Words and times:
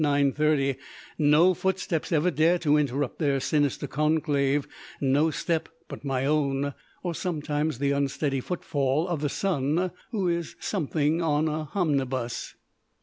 30, 0.03 0.77
no 1.19 1.53
footsteps 1.53 2.11
ever 2.11 2.31
dare 2.31 2.57
to 2.57 2.75
interrupt 2.75 3.19
their 3.19 3.39
sinister 3.39 3.85
conclave, 3.85 4.67
no 4.99 5.29
step 5.29 5.69
but 5.87 6.03
my 6.03 6.25
own, 6.25 6.73
or 7.03 7.13
sometimes 7.13 7.77
the 7.77 7.91
unsteady 7.91 8.39
footfall 8.41 9.07
of 9.07 9.21
the 9.21 9.29
son 9.29 9.91
who 10.09 10.27
"is 10.27 10.55
something 10.59 11.21
on 11.21 11.47
a 11.47 11.65
homnibus". 11.65 12.55